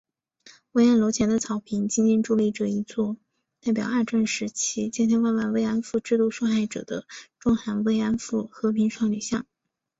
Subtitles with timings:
[0.71, 3.17] 文苑楼前的草坪上静静矗立着一座
[3.59, 7.05] 代表二战时期千千万万“慰安妇”制度受害者的
[7.37, 9.45] 中韩“慰安妇”和平少女像